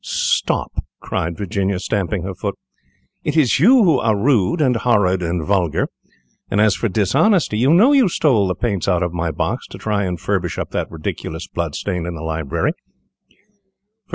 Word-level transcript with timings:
"Stop!" 0.03 0.83
cried 0.99 1.37
Virginia, 1.37 1.77
stamping 1.79 2.23
her 2.23 2.33
foot, 2.33 2.55
"it 3.23 3.37
is 3.37 3.59
you 3.59 3.83
who 3.83 3.99
are 3.99 4.17
rude, 4.17 4.59
and 4.59 4.77
horrid, 4.77 5.21
and 5.21 5.45
vulgar, 5.45 5.89
and 6.49 6.59
as 6.59 6.73
for 6.73 6.89
dishonesty, 6.89 7.59
you 7.59 7.71
know 7.71 7.91
you 7.91 8.09
stole 8.09 8.47
the 8.47 8.55
paints 8.55 8.87
out 8.87 9.03
of 9.03 9.13
my 9.13 9.29
box 9.29 9.67
to 9.67 9.77
try 9.77 10.05
and 10.05 10.19
furbish 10.19 10.57
up 10.57 10.71
that 10.71 10.89
ridiculous 10.89 11.45
blood 11.45 11.75
stain 11.75 12.07
in 12.07 12.15
the 12.15 12.23
library. 12.23 12.73